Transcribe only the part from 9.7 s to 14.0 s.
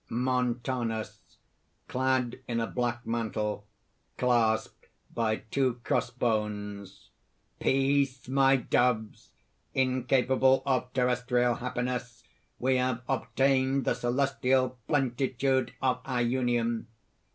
Incapable of terrestrial happiness, we have obtained the